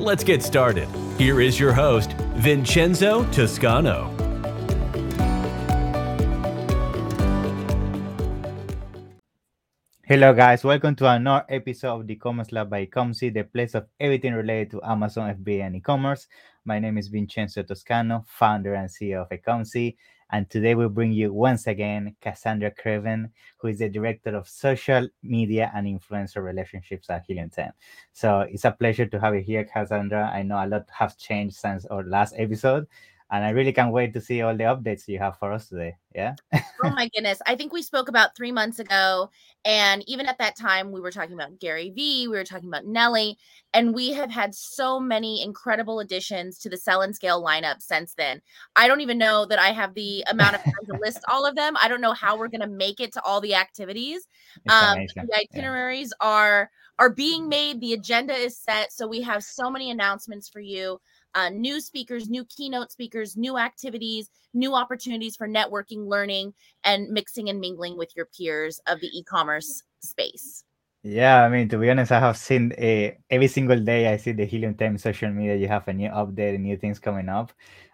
[0.00, 0.88] Let's get started.
[1.18, 4.08] Here is your host, Vincenzo Toscano.
[10.04, 10.64] Hello, guys.
[10.64, 14.70] Welcome to another episode of the Commerce Lab by Ecomcy, the place of everything related
[14.70, 16.28] to Amazon FBA and e-commerce.
[16.64, 19.96] My name is Vincenzo Toscano, founder and CEO of Ecomcy,
[20.32, 25.08] and today we bring you once again Cassandra Craven, who is the director of social
[25.22, 27.72] media and influencer relationships at Helium 10.
[28.12, 30.30] So it's a pleasure to have you here, Cassandra.
[30.32, 32.86] I know a lot has changed since our last episode,
[33.32, 35.94] and I really can't wait to see all the updates you have for us today.
[36.14, 36.34] Yeah.
[36.52, 37.40] oh my goodness.
[37.46, 39.30] I think we spoke about three months ago.
[39.64, 42.86] And even at that time, we were talking about Gary Vee, we were talking about
[42.86, 43.38] Nelly,
[43.72, 48.14] and we have had so many incredible additions to the sell and scale lineup since
[48.14, 48.42] then.
[48.74, 51.54] I don't even know that I have the amount of time to list all of
[51.54, 51.76] them.
[51.80, 54.26] I don't know how we're going to make it to all the activities.
[54.68, 56.28] Um, the itineraries yeah.
[56.28, 57.80] are are being made.
[57.80, 58.92] The agenda is set.
[58.92, 61.00] So we have so many announcements for you
[61.34, 67.48] uh, new speakers, new keynote speakers, new activities, new opportunities for networking, learning, and mixing
[67.48, 70.64] and mingling with your peers of the e commerce space.
[71.02, 74.32] Yeah, I mean, to be honest, I have seen uh, every single day I see
[74.32, 77.52] the Helium 10 social media, you have a new update, new things coming up.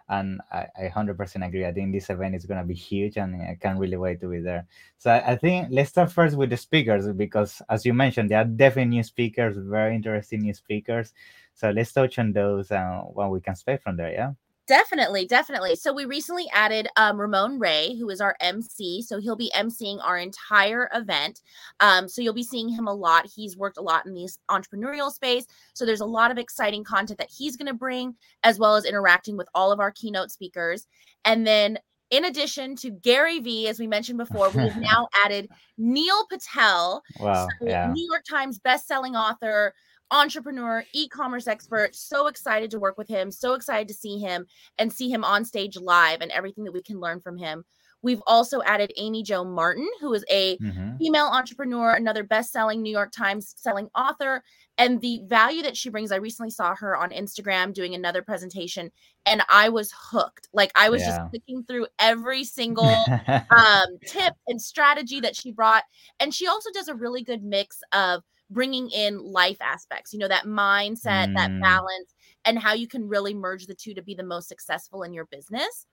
[0.09, 1.65] And I, I 100% agree.
[1.65, 4.27] I think this event is going to be huge and I can't really wait to
[4.27, 4.65] be there.
[4.97, 8.39] So I, I think let's start first with the speakers because, as you mentioned, there
[8.39, 11.13] are definitely new speakers, very interesting new speakers.
[11.57, 14.11] So let's touch on those uh, what we can expect from there.
[14.11, 14.31] Yeah.
[14.67, 15.75] Definitely, definitely.
[15.77, 19.01] So we recently added um, Ramon Ray, who is our MC.
[19.01, 21.41] So he'll be emceeing our entire event.
[21.79, 23.25] Um, so you'll be seeing him a lot.
[23.33, 25.45] He's worked a lot in the entrepreneurial space.
[25.73, 28.83] So there's a lot of exciting content that he's going to bring, as well as
[28.83, 30.85] interacting with all of our keynote speakers.
[31.23, 31.79] And then
[32.11, 37.01] in addition to Gary Vee, as we mentioned before, we have now added Neil Patel,
[37.19, 37.91] wow, so yeah.
[37.93, 39.73] New York Times best-selling author,
[40.11, 41.95] entrepreneur, e-commerce expert.
[41.95, 43.31] So excited to work with him.
[43.31, 44.45] So excited to see him
[44.77, 47.65] and see him on stage live and everything that we can learn from him.
[48.03, 50.97] We've also added Amy Jo Martin, who is a mm-hmm.
[50.97, 54.43] female entrepreneur, another best-selling New York Times selling author,
[54.77, 56.11] and the value that she brings.
[56.11, 58.91] I recently saw her on Instagram doing another presentation,
[59.25, 60.47] and I was hooked.
[60.53, 61.17] Like I was yeah.
[61.17, 63.03] just clicking through every single
[63.49, 65.83] um, tip and strategy that she brought,
[66.19, 70.27] and she also does a really good mix of bringing in life aspects, you know,
[70.27, 71.35] that mindset, mm.
[71.35, 72.13] that balance,
[72.45, 75.25] and how you can really merge the two to be the most successful in your
[75.25, 75.85] business.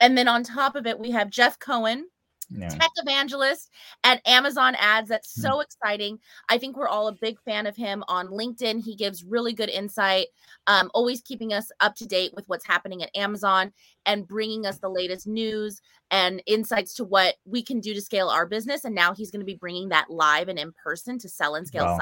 [0.00, 2.06] And then on top of it, we have Jeff Cohen,
[2.50, 2.68] yeah.
[2.68, 3.70] tech evangelist
[4.04, 5.08] at Amazon ads.
[5.08, 5.42] That's hmm.
[5.42, 5.64] so mm.
[5.64, 6.18] exciting.
[6.48, 8.82] I think we're all a big fan of him on LinkedIn.
[8.82, 10.28] He gives really good insight,
[10.66, 13.72] um, always keeping us up to date with what's happening at Amazon
[14.06, 18.28] and bringing us the latest news and insights to what we can do to scale
[18.28, 18.84] our business.
[18.84, 21.66] And now he's going to be bringing that live and in person to Sell and
[21.66, 21.98] Scale wow.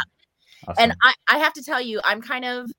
[0.68, 0.74] Awesome.
[0.78, 2.70] And I, I have to tell you, I'm kind of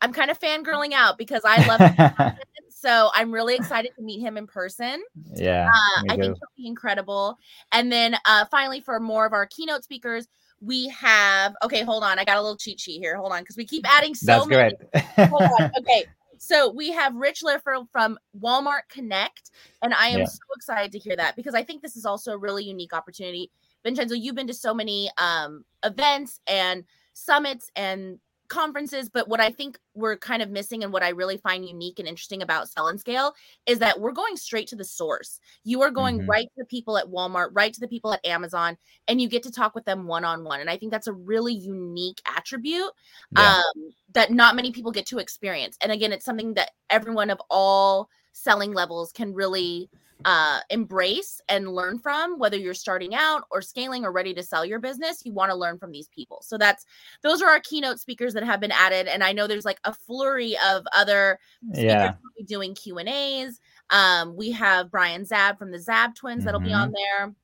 [0.00, 1.80] I'm kind of fangirling out because I love
[2.84, 5.02] so I'm really excited to meet him in person.
[5.34, 5.70] Yeah.
[5.72, 7.38] Uh, I think he'll be incredible.
[7.72, 10.28] And then uh, finally, for more of our keynote speakers,
[10.60, 12.18] we have okay, hold on.
[12.18, 13.16] I got a little cheat sheet here.
[13.16, 14.74] Hold on, because we keep adding so That's many.
[14.92, 15.28] Great.
[15.28, 15.70] hold on.
[15.78, 16.04] Okay.
[16.36, 19.50] So we have Rich Liffer from Walmart Connect,
[19.82, 20.26] and I am yeah.
[20.26, 23.50] so excited to hear that because I think this is also a really unique opportunity.
[23.82, 26.84] Vincenzo, you've been to so many um, events and
[27.14, 28.18] summits and
[28.54, 31.98] conferences, but what I think we're kind of missing and what I really find unique
[31.98, 33.34] and interesting about Sell and Scale
[33.66, 35.40] is that we're going straight to the source.
[35.64, 36.30] You are going mm-hmm.
[36.30, 38.76] right to the people at Walmart, right to the people at Amazon,
[39.08, 40.60] and you get to talk with them one on one.
[40.60, 42.92] And I think that's a really unique attribute
[43.36, 43.56] yeah.
[43.56, 45.76] um, that not many people get to experience.
[45.82, 49.90] And again, it's something that everyone of all selling levels can really
[50.24, 54.64] uh, embrace and learn from whether you're starting out or scaling or ready to sell
[54.64, 56.86] your business you want to learn from these people so that's
[57.22, 59.92] those are our keynote speakers that have been added and i know there's like a
[59.92, 61.38] flurry of other
[61.72, 62.14] yeah
[62.46, 63.60] doing q and a's
[63.90, 66.68] um, we have brian zab from the zab twins that'll mm-hmm.
[66.68, 66.94] be on mm-hmm.
[66.94, 67.34] there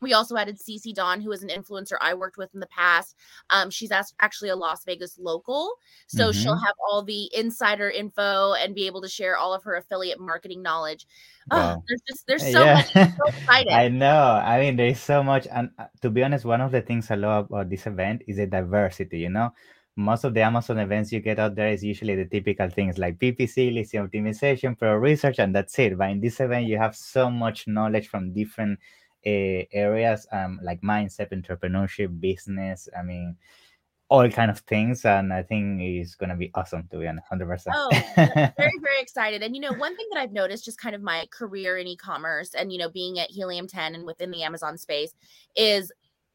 [0.00, 3.16] we also added Cece Dawn, who is an influencer I worked with in the past.
[3.50, 5.74] Um, she's actually a Las Vegas local,
[6.06, 6.40] so mm-hmm.
[6.40, 10.20] she'll have all the insider info and be able to share all of her affiliate
[10.20, 11.06] marketing knowledge.
[11.50, 12.74] Oh, there's just there's so yeah.
[12.74, 12.92] much.
[12.92, 13.72] So excited.
[13.72, 14.40] I know.
[14.44, 17.16] I mean, there's so much, and uh, to be honest, one of the things I
[17.16, 19.18] love about this event is the diversity.
[19.18, 19.52] You know,
[19.96, 23.18] most of the Amazon events you get out there is usually the typical things like
[23.18, 25.96] PPC, listing optimization, pro research, and that's it.
[25.98, 28.78] But in this event, you have so much knowledge from different
[29.26, 32.88] uh, areas, um, like mindset, entrepreneurship, business.
[32.96, 33.36] I mean,
[34.10, 37.26] all kind of things and i think it's going to be awesome to be honest
[37.32, 40.96] 100% oh very very excited and you know one thing that i've noticed just kind
[40.96, 44.42] of my career in e-commerce and you know being at helium 10 and within the
[44.42, 45.14] amazon space
[45.56, 45.92] is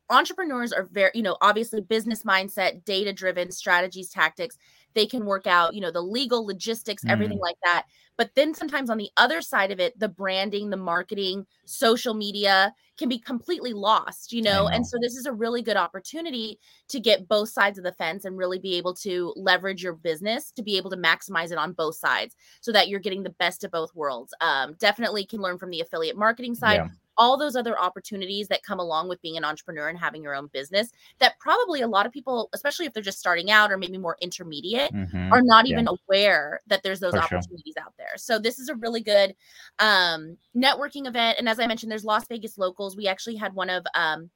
[0.10, 4.58] entrepreneurs are very you know obviously business mindset data driven strategies tactics.
[4.94, 7.42] They can work out you know the legal logistics everything mm.
[7.42, 7.86] like that.
[8.18, 12.74] But then sometimes on the other side of it the branding the marketing social media
[12.98, 14.64] can be completely lost you know?
[14.64, 14.68] know?
[14.70, 16.60] And so this is a really good opportunity
[16.90, 20.52] to get both sides of the fence and really be able to leverage your business
[20.52, 23.64] to be able to maximize it on both sides so that you're getting the best
[23.64, 24.34] of both worlds.
[24.40, 28.64] Um, definitely can learn from the affiliate marketing side yeah all those other opportunities that
[28.64, 32.06] come along with being an entrepreneur and having your own business that probably a lot
[32.06, 35.32] of people, especially if they're just starting out or maybe more intermediate, mm-hmm.
[35.32, 35.96] are not even yeah.
[36.08, 37.86] aware that there's those For opportunities sure.
[37.86, 38.14] out there.
[38.18, 39.36] So this is a really good
[39.80, 41.38] um, networking event.
[41.40, 42.96] And as I mentioned, there's Las Vegas locals.
[42.96, 44.30] We actually had one of um,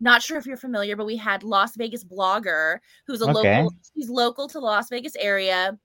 [0.00, 3.62] not sure if you're familiar, but we had Las Vegas blogger who's a okay.
[3.62, 3.74] local.
[3.94, 5.78] She's local to Las Vegas area.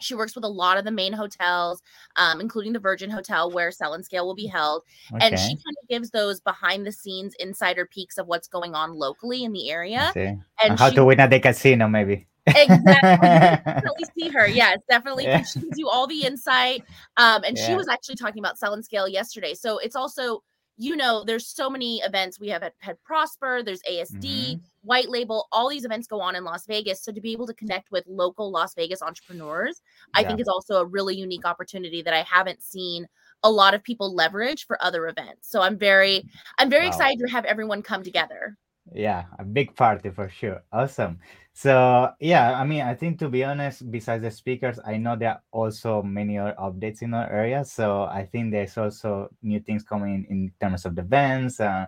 [0.00, 1.82] She works with a lot of the main hotels,
[2.16, 4.84] um, including the Virgin Hotel, where Sell and Scale will be held.
[5.12, 5.26] Okay.
[5.26, 8.94] And she kind of gives those behind the scenes insider peeks of what's going on
[8.94, 10.12] locally in the area.
[10.14, 12.26] And how she, to win at the casino, maybe.
[12.46, 13.28] exactly.
[13.72, 14.46] definitely see her.
[14.46, 15.24] Yes, definitely.
[15.24, 15.42] Yeah.
[15.42, 16.84] She gives you all the insight.
[17.16, 17.66] Um, and yeah.
[17.66, 19.54] she was actually talking about Sell and Scale yesterday.
[19.54, 20.42] So it's also
[20.78, 22.38] you know, there's so many events.
[22.38, 24.58] We have at Pet Prosper, there's ASD, mm-hmm.
[24.82, 27.02] White Label, all these events go on in Las Vegas.
[27.02, 29.82] So to be able to connect with local Las Vegas entrepreneurs,
[30.14, 30.20] yeah.
[30.20, 33.08] I think is also a really unique opportunity that I haven't seen
[33.42, 35.50] a lot of people leverage for other events.
[35.50, 36.24] So I'm very,
[36.58, 36.90] I'm very wow.
[36.90, 38.56] excited to have everyone come together.
[38.94, 40.62] Yeah, a big party for sure.
[40.72, 41.18] Awesome.
[41.52, 45.30] So yeah, I mean, I think to be honest, besides the speakers, I know there
[45.30, 47.64] are also many other updates in our area.
[47.64, 51.86] So I think there's also new things coming in terms of the events, uh,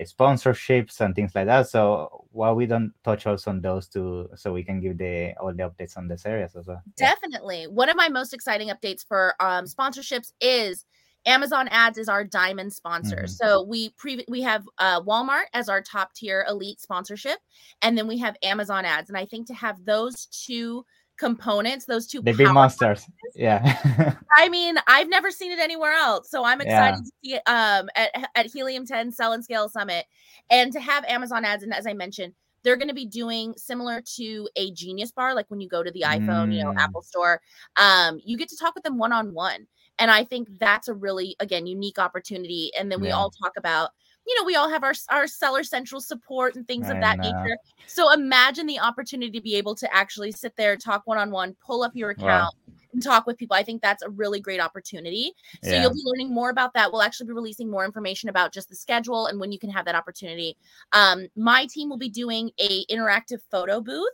[0.00, 1.68] sponsorships, and things like that.
[1.68, 5.54] So why we don't touch also on those two, so we can give the all
[5.54, 6.82] the updates on this areas as well.
[6.96, 10.84] Definitely, one of my most exciting updates for um, sponsorships is
[11.26, 13.16] Amazon Ads is our diamond sponsor.
[13.16, 13.26] Mm-hmm.
[13.26, 17.38] So we pre- we have uh, Walmart as our top tier elite sponsorship,
[17.80, 19.08] and then we have Amazon Ads.
[19.08, 20.84] And I think to have those two
[21.18, 23.06] components, those two they be monsters.
[23.34, 24.16] Yeah.
[24.36, 27.02] I mean, I've never seen it anywhere else, so I'm excited yeah.
[27.02, 30.06] to see it um, at at Helium 10 Sell and Scale Summit,
[30.50, 31.62] and to have Amazon Ads.
[31.62, 32.34] And as I mentioned,
[32.64, 35.90] they're going to be doing similar to a Genius Bar, like when you go to
[35.90, 36.54] the iPhone, mm.
[36.54, 36.78] you know, mm.
[36.78, 37.40] Apple Store.
[37.76, 39.66] Um, you get to talk with them one on one
[39.98, 42.70] and I think that's a really, again, unique opportunity.
[42.78, 43.14] And then we yeah.
[43.14, 43.90] all talk about,
[44.26, 47.18] you know, we all have our, our seller central support and things I of that
[47.18, 47.30] know.
[47.30, 47.56] nature.
[47.86, 51.56] So imagine the opportunity to be able to actually sit there, talk one on one,
[51.64, 52.54] pull up your account.
[52.54, 52.74] Wow.
[52.94, 53.56] And talk with people.
[53.56, 55.32] I think that's a really great opportunity.
[55.64, 55.80] So yeah.
[55.80, 56.92] you'll be learning more about that.
[56.92, 59.86] We'll actually be releasing more information about just the schedule and when you can have
[59.86, 60.58] that opportunity.
[60.92, 64.10] Um, my team will be doing a interactive photo booth.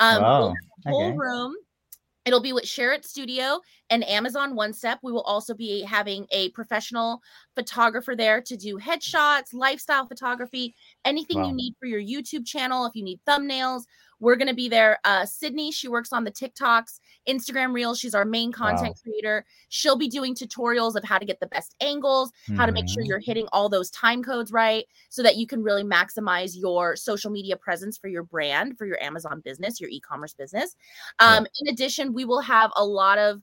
[0.00, 0.54] Um, we'll
[0.86, 1.16] whole okay.
[1.18, 1.54] room
[2.24, 3.60] It'll be with Sherritt Studio
[3.90, 5.00] and Amazon One Step.
[5.02, 7.20] We will also be having a professional
[7.56, 10.74] photographer there to do headshots, lifestyle photography,
[11.04, 11.48] anything wow.
[11.48, 12.86] you need for your YouTube channel.
[12.86, 13.82] If you need thumbnails,
[14.20, 14.98] we're going to be there.
[15.04, 17.98] Uh, Sydney, she works on the TikToks, Instagram Reels.
[17.98, 19.02] She's our main content wow.
[19.02, 19.44] creator.
[19.68, 22.56] She'll be doing tutorials of how to get the best angles, mm-hmm.
[22.56, 23.08] how to make sure mm-hmm.
[23.08, 27.30] you're hitting all those time codes right so that you can really maximize your social
[27.30, 30.76] media presence for your brand, for your Amazon business, your e commerce business.
[31.18, 31.68] Um, yeah.
[31.68, 33.42] In addition, we will have a lot of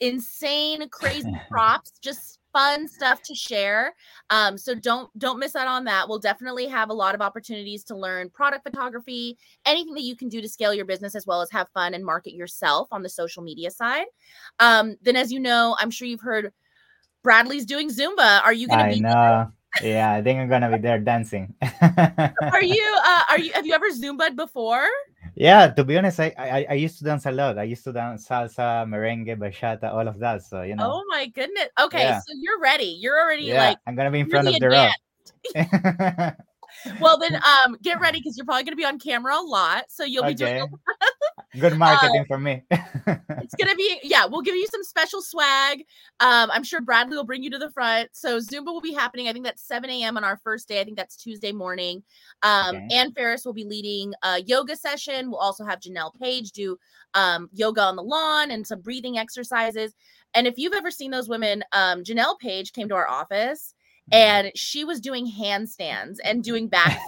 [0.00, 3.94] insane, crazy props, just fun stuff to share.
[4.30, 6.08] Um, so don't don't miss out on that.
[6.08, 10.28] We'll definitely have a lot of opportunities to learn product photography, anything that you can
[10.28, 13.08] do to scale your business as well as have fun and market yourself on the
[13.08, 14.06] social media side.
[14.58, 16.52] Um, then, as you know, I'm sure you've heard
[17.22, 18.42] Bradley's doing Zumba.
[18.42, 19.00] Are you going to be?
[19.00, 19.50] Know.
[19.82, 21.54] yeah, I think I'm gonna be there dancing.
[21.62, 22.98] are you?
[23.04, 23.52] Uh, are you?
[23.52, 24.86] Have you ever Zumba before?
[25.40, 27.56] Yeah, to be honest, I, I I used to dance a lot.
[27.56, 30.44] I used to dance salsa, merengue, bachata, all of that.
[30.44, 31.00] So you know.
[31.00, 31.68] Oh my goodness.
[31.80, 32.20] Okay, yeah.
[32.20, 32.98] so you're ready.
[33.00, 33.78] You're already yeah, like.
[33.86, 34.92] I'm gonna be in front of the road.
[37.00, 39.84] well then um get ready because you're probably going to be on camera a lot
[39.88, 40.58] so you'll be okay.
[40.58, 40.68] doing
[41.58, 42.62] good marketing uh, for me.
[42.70, 45.80] it's gonna be yeah we'll give you some special swag.
[46.20, 48.10] Um i'm sure bradley will bring you to the front.
[48.12, 50.80] So zumba will be happening i think that's 7 a.m on our first day.
[50.80, 52.02] I think that's tuesday morning.
[52.42, 52.88] Um okay.
[52.92, 55.30] ann ferris will be leading a yoga session.
[55.30, 56.78] We'll also have janelle page do
[57.14, 59.94] um yoga on the lawn and some breathing exercises.
[60.34, 63.74] And if you've ever seen those women um janelle page came to our office
[64.12, 67.00] and she was doing handstands and doing back.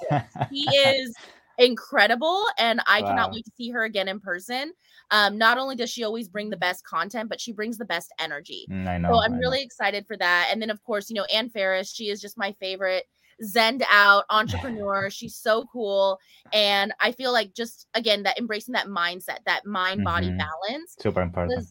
[0.52, 1.14] she is
[1.58, 4.72] incredible and I cannot wait to see her again in person.
[5.10, 8.12] Um, not only does she always bring the best content, but she brings the best
[8.18, 8.66] energy.
[8.70, 9.08] Mm, I know.
[9.10, 9.38] So I I'm know.
[9.38, 10.48] really excited for that.
[10.50, 13.04] And then of course, you know, Ann Ferris, she is just my favorite
[13.44, 15.10] zened out entrepreneur.
[15.10, 16.18] She's so cool.
[16.52, 20.38] And I feel like just again that embracing that mindset, that mind body Mhm.
[20.38, 21.66] balance super important.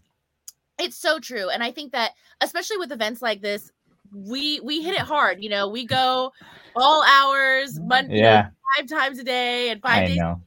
[0.79, 1.49] it's so true.
[1.49, 2.11] And I think that
[2.41, 3.71] especially with events like this,
[4.13, 5.41] we we hit it hard.
[5.41, 6.31] You know, we go
[6.75, 10.41] all hours, mon- you know, Yeah, five times a day and five I days know.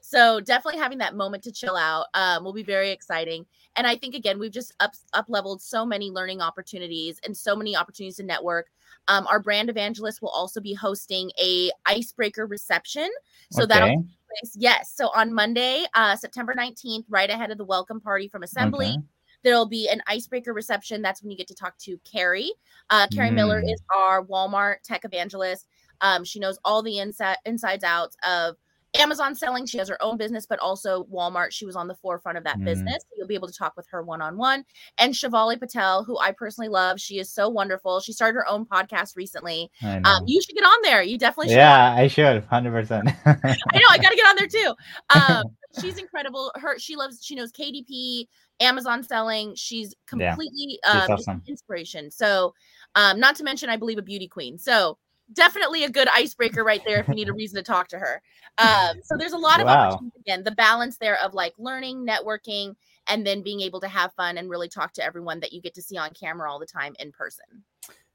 [0.00, 3.46] so definitely having that moment to chill out um, will be very exciting.
[3.76, 7.54] And I think again, we've just up up leveled so many learning opportunities and so
[7.56, 8.68] many opportunities to network.
[9.08, 13.08] Um, our brand evangelist will also be hosting a icebreaker reception.
[13.50, 13.96] So that'll okay.
[13.96, 14.04] take
[14.42, 14.56] place.
[14.56, 14.92] Yes.
[14.94, 18.98] So on Monday, uh, September 19th, right ahead of the welcome party from Assembly, okay.
[19.42, 21.02] There'll be an icebreaker reception.
[21.02, 22.52] That's when you get to talk to Carrie.
[22.90, 23.72] Uh, Carrie Miller Mm.
[23.72, 25.66] is our Walmart tech evangelist.
[26.00, 28.56] Um, she knows all the inside insides outs of
[28.94, 29.66] Amazon selling.
[29.66, 31.52] She has her own business, but also Walmart.
[31.52, 32.64] She was on the forefront of that Mm.
[32.64, 33.04] business.
[33.16, 34.64] You'll be able to talk with her one on one.
[34.98, 38.00] And Shivali Patel, who I personally love, she is so wonderful.
[38.00, 39.70] She started her own podcast recently.
[39.84, 41.02] Um, you should get on there.
[41.04, 41.58] You definitely should.
[41.58, 42.42] yeah, I should.
[42.46, 43.08] Hundred percent.
[43.24, 43.32] I
[43.78, 44.74] know I got to get on there too.
[45.14, 45.44] Um,
[45.80, 46.50] she's incredible.
[46.56, 48.26] Her she loves she knows KDP,
[48.60, 49.54] Amazon selling.
[49.54, 51.42] She's Yeah, completely um, awesome.
[51.46, 52.10] inspiration.
[52.10, 52.54] So,
[52.94, 54.58] um, not to mention, I believe a beauty queen.
[54.58, 54.98] So
[55.32, 58.20] definitely a good icebreaker right there if you need a reason to talk to her.
[58.58, 59.90] Um, so there's a lot of Wow.
[59.90, 62.74] opportunities again, the balance there of like learning, networking,
[63.08, 65.74] and then being able to have fun and really talk to everyone that you get
[65.74, 67.44] to see on camera all the time in person.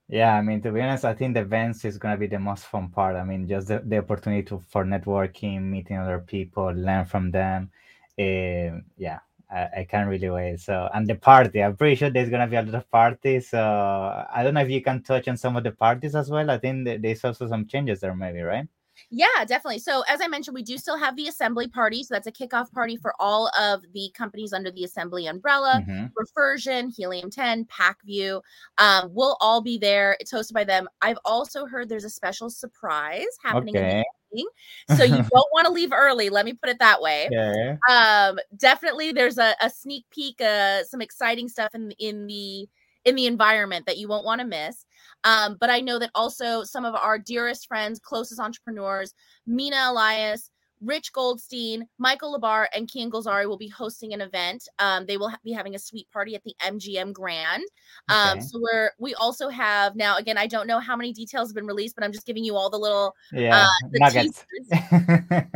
[0.08, 2.66] Yeah, I mean, to be honest, I think the events is gonna be the most
[2.66, 3.16] fun part.
[3.16, 7.72] I mean, just the, the opportunity to for networking, meeting other people, learn from them.
[8.20, 9.20] Um, yeah,
[9.52, 10.60] I, I can't really wait.
[10.60, 13.50] So, and the party, I'm pretty sure there's gonna be a lot of parties.
[13.50, 16.50] So, I don't know if you can touch on some of the parties as well.
[16.50, 18.68] I think there's also some changes there, maybe, right?
[19.12, 19.80] Yeah, definitely.
[19.80, 22.02] So, as I mentioned, we do still have the assembly party.
[22.04, 25.84] So, that's a kickoff party for all of the companies under the assembly umbrella.
[25.86, 26.12] Mhm.
[26.16, 28.42] Reversion, Helium 10, Pacvue.
[28.78, 30.16] Um, we'll all be there.
[30.20, 30.88] It's hosted by them.
[31.02, 33.76] I've also heard there's a special surprise happening.
[33.76, 34.04] Okay.
[34.96, 36.30] So, you don't want to leave early.
[36.30, 37.30] Let me put it that way.
[37.32, 37.78] Yeah.
[37.90, 42.68] Um, definitely there's a, a sneak peek, uh, some exciting stuff in in the
[43.06, 44.86] in the environment that you won't want to miss.
[45.24, 49.14] Um, but I know that also some of our dearest friends, closest entrepreneurs,
[49.46, 50.50] Mina Elias,
[50.82, 54.68] Rich Goldstein, Michael Labar, and Kian Golzari will be hosting an event.
[54.80, 57.64] Um, they will ha- be having a sweet party at the MGM Grand.
[58.10, 58.40] Um, Okay.
[58.42, 60.38] so we're we also have now again.
[60.38, 62.70] I don't know how many details have been released, but I'm just giving you all
[62.70, 63.64] the little Yeah.
[63.64, 64.46] uh, the Nuggets.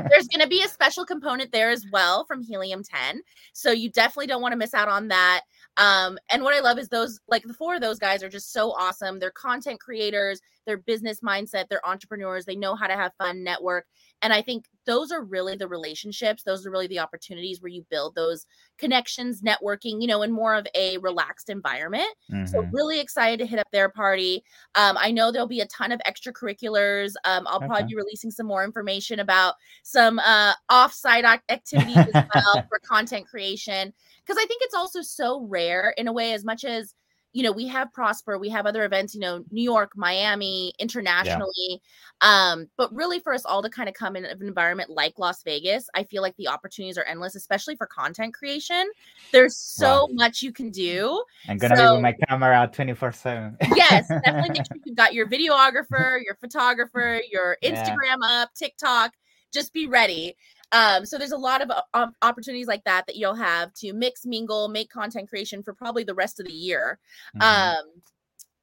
[0.09, 3.21] there's going to be a special component there as well from helium 10
[3.53, 5.41] so you definitely don't want to miss out on that
[5.79, 8.53] um and what i love is those like the four of those guys are just
[8.53, 13.11] so awesome they're content creators they're business mindset they're entrepreneurs they know how to have
[13.17, 13.85] fun network
[14.21, 17.85] and i think those are really the relationships those are really the opportunities where you
[17.89, 18.45] build those
[18.77, 22.07] connections networking you know in more of a relaxed environment
[22.45, 22.69] so Mhm.
[22.71, 24.43] really excited to hit up their party.
[24.75, 27.13] Um, I know there'll be a ton of extracurriculars.
[27.25, 32.63] Um, I'll probably be releasing some more information about some uh, off-site activities as well
[32.69, 33.93] for content creation
[34.29, 36.33] because I think it's also so rare in a way.
[36.33, 36.93] As much as
[37.33, 39.15] you know, we have Prosper, we have other events.
[39.15, 41.81] You know, New York, Miami, internationally.
[42.21, 45.41] Um, but really, for us all to kind of come in an environment like Las
[45.43, 48.87] Vegas, I feel like the opportunities are endless, especially for content creation.
[49.31, 51.23] There's so much you can do.
[51.47, 53.57] I'm gonna be with my camera 24 7.
[53.75, 57.73] yes, definitely make sure you've got your videographer, your photographer, your Yeah.
[57.73, 59.13] Instagram up, TikTok.
[59.51, 60.35] Just be ready.
[60.71, 64.25] Um, so there's a lot of uh, opportunities like that that you'll have to mix,
[64.25, 66.99] mingle, make content creation for probably the rest of the year.
[67.37, 67.41] Mhm.
[67.41, 67.85] Um,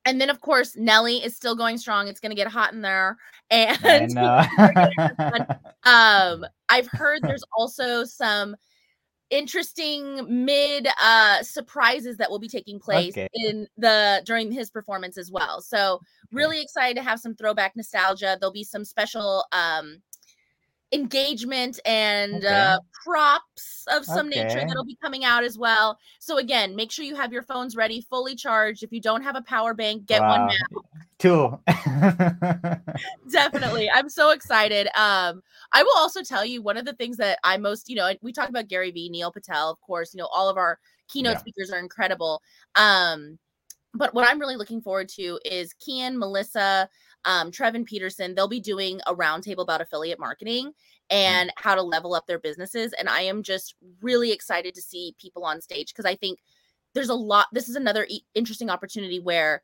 [0.05, 2.07] and then of course Nelly is still going strong.
[2.07, 3.19] It's gonna get hot in there.
[3.51, 4.17] And
[5.85, 8.57] um, I've heard there's also some
[9.31, 13.29] interesting mid uh surprises that will be taking place Okay.
[13.35, 15.61] in the during his performance as well.
[15.61, 16.01] So
[16.33, 18.37] really excited to have some throwback nostalgia.
[18.41, 20.01] There'll be some special um
[20.93, 25.99] engagement and uh props of some nature that'll be coming out as well.
[26.19, 28.83] So again, make sure you have your phones ready, fully charged.
[28.83, 30.83] If you don't have a power bank, get one now.
[31.19, 31.59] Two.
[33.31, 33.91] Definitely.
[33.91, 34.87] I'm so excited.
[34.89, 38.13] Um, I will also tell you one of the things that I most, you know,
[38.23, 40.79] we talk about Gary Vee, Neil Patel, of course, you know, all of our
[41.09, 41.39] keynote Yeah.
[41.39, 42.43] speakers are incredible.
[42.75, 43.39] Um,
[43.95, 46.89] but what I'm really looking forward to is Kian, Melissa,
[47.27, 48.35] um, Trevin Peterson.
[48.35, 50.73] They'll be doing a roundtable about affiliate marketing
[51.11, 52.95] and how to level up their businesses.
[52.95, 56.39] And I am just really excited to see people on stage because I think
[56.95, 57.47] there's a lot.
[57.53, 59.63] This is another e- interesting opportunity where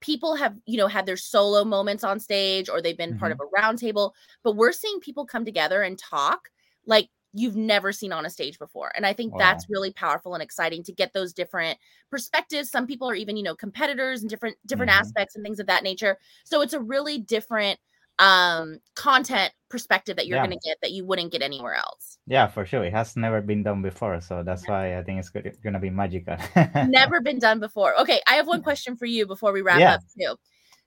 [0.00, 3.38] people have you know had their solo moments on stage or they've been part of
[3.38, 3.56] Mm-hmm.
[3.56, 4.10] a roundtable
[4.42, 6.50] but we're seeing people come together and talk
[6.84, 10.42] like you've never seen on a stage before and i think that's really powerful and
[10.42, 11.78] exciting to get those different
[12.10, 15.00] perspectives some people are even you know competitors and different different Mhm.
[15.00, 17.78] aspects and things of that nature so it's a really different
[18.20, 20.46] um content perspective that you're Yeah.
[20.46, 22.84] going to get that you wouldn't get anywhere else Yeah, for sure.
[22.84, 26.36] It has never been done before, so that's why I think it's gonna be magical.
[26.80, 27.98] never been done before.
[28.00, 29.94] Okay, I have one question for you before we wrap Yeah.
[29.94, 30.36] up too.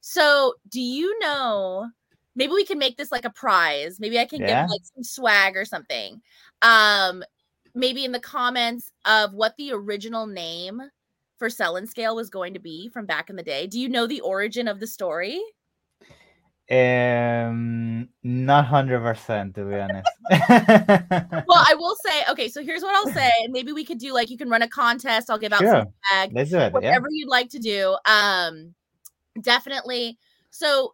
[0.02, 1.90] So, do you know?
[2.38, 4.00] Maybe we can make this like a prize.
[4.00, 4.62] Maybe I can Yeah.
[4.62, 6.22] give like some swag or something.
[6.62, 7.24] Um,
[7.76, 10.82] maybe in the comments of what the original name
[11.38, 13.68] for Sell and Scale was going to be from back in the day.
[13.68, 15.42] Do you know the origin of the story?
[16.70, 20.10] um, not hundred percent to be honest.
[21.48, 24.14] Well, I will say, okay, so here's what I'll say, and maybe we could do
[24.14, 25.30] like you can run a contest.
[25.30, 25.72] I'll give out Sure.
[25.72, 26.34] some swag.
[26.34, 26.60] Let's do it.
[26.60, 26.70] Yeah.
[26.72, 27.96] whatever you'd like to do.
[28.06, 28.76] Um,
[29.42, 30.18] definitely.
[30.50, 30.94] So,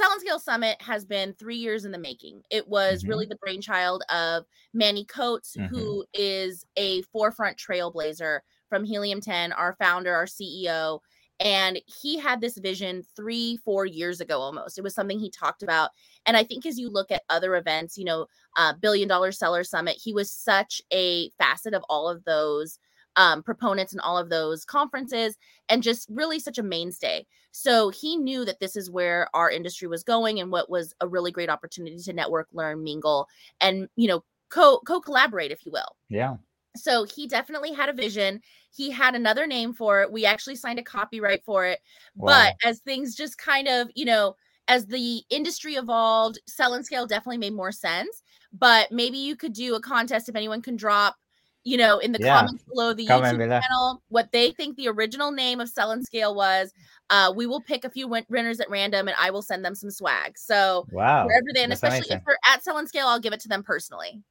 [0.00, 2.42] And Scale Summit has been three years in the making.
[2.50, 3.06] It was Mhm.
[3.06, 5.68] really the brainchild of Manny Coats, Mhm.
[5.68, 11.02] who is a forefront trailblazer from Helium 10, our founder, our CEO.
[11.40, 14.78] And he had this vision three, four years ago almost.
[14.78, 15.90] It was something he talked about.
[16.24, 19.64] And I think as you look at other events, you know, uh, Billion Dollar Seller
[19.64, 22.78] Summit, he was such a facet of all of those
[23.16, 25.36] um, proponents and all of those conferences
[25.68, 27.26] and just really such a mainstay.
[27.50, 31.08] So he knew that this is where our industry was going and what was a
[31.08, 33.28] really great opportunity to network, learn, mingle,
[33.60, 35.96] and you know, co co collaborate, if you will.
[36.08, 36.36] yeah.
[36.74, 38.40] So he definitely had a vision.
[38.74, 40.10] He had another name for it.
[40.10, 41.80] We actually signed a copyright for it.
[42.16, 44.36] But as things just kind of, you know,
[44.68, 48.22] as the industry evolved, sell and scale definitely made more sense.
[48.52, 51.16] But maybe you could do a contest if anyone can drop,
[51.64, 52.40] you know, in the Yeah.
[52.40, 53.60] comments below the Comment YouTube below.
[53.60, 56.72] channel what they think the original name of sell and scale was.
[57.10, 59.74] Uh, we will pick a few win- winners at random and I will send them
[59.74, 60.38] some swag.
[60.38, 61.26] So wow.
[61.26, 62.16] wherever they, and especially amazing.
[62.18, 64.22] if they're at sell and scale, I'll give it to them personally.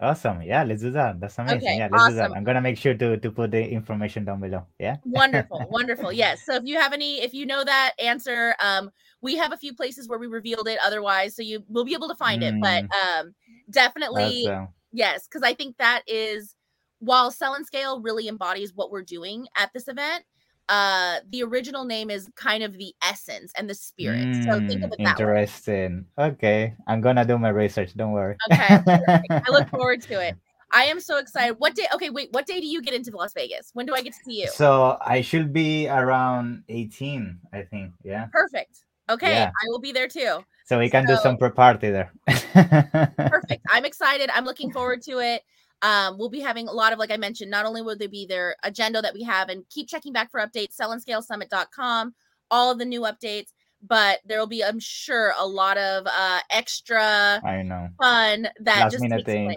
[0.00, 0.40] Awesome.
[0.40, 1.20] Yeah, let's do that.
[1.20, 1.58] That's amazing.
[1.58, 2.24] Okay, yeah, let's do that.
[2.24, 2.36] awesome.
[2.38, 4.66] I'm gonna make sure to to put the information down below.
[4.78, 4.96] Yeah.
[5.04, 9.36] wonderful wonderful yes so if you have any if you know that answer um we
[9.36, 12.16] have a few places where we revealed it otherwise so you will be able to
[12.16, 13.34] find it but um
[13.70, 14.68] definitely Awesome.
[14.92, 16.54] yes because i think that is
[17.04, 20.24] while sell and scale really embodies what we're doing at this event
[20.70, 24.90] uh the original name is kind of the essence and the spirit so think of
[24.90, 26.06] Mm, it that way interesting.
[26.18, 27.92] Okay, I'm gonna do my research.
[27.94, 28.36] Don't worry.
[28.50, 28.78] okay
[29.30, 30.34] i look forward to it
[30.72, 33.34] i am so excited what day okay wait what day do you get into las
[33.34, 37.62] vegas when do i get to see you So I should be around 18, I
[37.62, 37.92] think.
[38.02, 38.26] Yeah.
[38.32, 39.50] perfect okay Yeah.
[39.62, 42.08] i will be there too So we can do some pre-party there.
[43.36, 43.60] perfect.
[43.68, 44.30] I'm excited.
[44.32, 45.42] I'm looking forward to it.
[45.84, 48.24] Um, we'll be having a lot of, like I mentioned, not only will there be
[48.24, 52.14] their agenda that we have, and keep checking back for updates, sellandscalesummit.com,
[52.50, 53.48] all of the new updates,
[53.86, 57.90] but there will be, I'm sure, a lot of uh, extra I know.
[58.00, 59.56] fun that Last just minute takes things.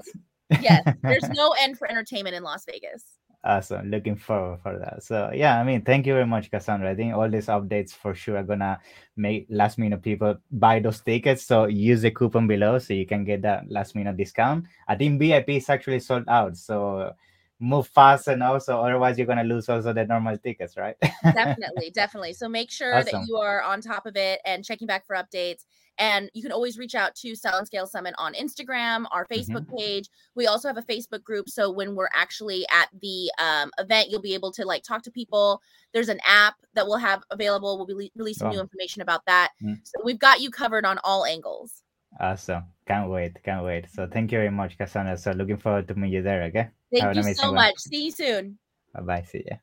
[0.49, 0.61] place.
[0.61, 3.05] Yes, there's no end for entertainment in Las Vegas.
[3.43, 3.89] Awesome.
[3.91, 5.03] Looking forward for that.
[5.03, 6.91] So yeah, I mean, thank you very much, Cassandra.
[6.91, 8.79] I think all these updates for sure are gonna
[9.15, 11.43] make last minute people buy those tickets.
[11.43, 14.65] So use the coupon below so you can get that last minute discount.
[14.87, 16.57] I think VIP is actually sold out.
[16.57, 17.13] So
[17.59, 20.95] move fast and also otherwise you're gonna lose also the normal tickets, right?
[21.23, 23.21] definitely definitely so make sure Awesome.
[23.21, 25.65] that you are on top of it and checking back for updates
[25.99, 29.65] and you can always reach out to sell and scale summit on instagram our facebook
[29.75, 34.09] page we also have a facebook group so when we're actually at the um, event
[34.11, 35.59] you'll be able to like talk to people
[35.93, 38.61] there's an app that we'll have available we'll be le- releasing new Oh.
[38.61, 39.79] information about that Mm.
[39.83, 41.81] so we've got you covered on all angles
[42.19, 42.63] awesome.
[42.87, 43.43] Can't wait.
[43.43, 43.85] Can't wait.
[43.93, 45.17] So thank you very much, Cassandra.
[45.17, 46.69] So looking forward to meet you there, okay?
[46.91, 47.55] Thank you so one.
[47.55, 48.57] much see you soon
[48.97, 49.23] Bye bye.
[49.23, 49.57] See ya.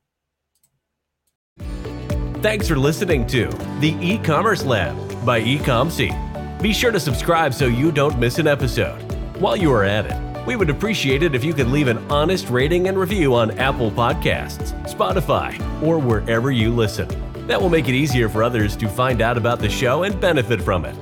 [2.40, 3.48] Thanks for listening to
[3.80, 6.12] the e-commerce lab by Ecomcy.
[6.60, 9.00] Be sure to subscribe so you don't miss an episode.
[9.40, 12.50] While you are at it, we would appreciate it if you could leave an honest
[12.50, 17.08] rating and review on Apple Podcasts, Spotify, or wherever you listen.
[17.46, 20.60] That will make it easier for others to find out about the show and benefit
[20.60, 20.96] from it.